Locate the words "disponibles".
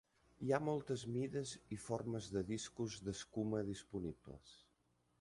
3.73-4.61